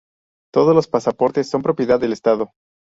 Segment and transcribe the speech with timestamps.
[0.51, 2.53] Todos los pasaportes son propiedad del Estado.